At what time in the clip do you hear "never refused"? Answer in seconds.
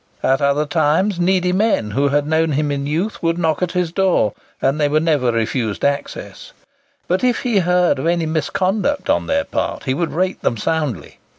4.99-5.85